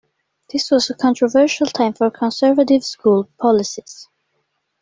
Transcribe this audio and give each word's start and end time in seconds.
This 0.51 0.71
was 0.71 0.89
a 0.89 0.95
controversial 0.95 1.67
time 1.67 1.93
for 1.93 2.09
Conservative 2.09 2.83
school 2.83 3.29
policies. 3.39 4.09